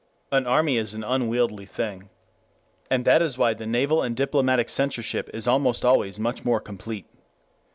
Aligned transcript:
]An 0.31 0.47
army 0.47 0.77
is 0.77 0.95
an 0.95 1.03
unwieldy 1.03 1.67
thing. 1.67 2.09
And 2.89 3.05
that 3.05 3.21
is 3.21 3.37
why 3.37 3.53
the 3.53 3.67
naval 3.67 4.01
and 4.01 4.15
diplomatic 4.15 4.67
censorship 4.67 5.29
is 5.31 5.47
almost 5.47 5.85
always 5.85 6.19
much 6.19 6.43
more 6.43 6.59
complete. 6.59 7.05